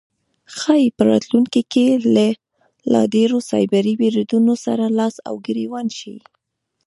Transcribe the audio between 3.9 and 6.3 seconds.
بریدونو سره لاس او ګریوان شي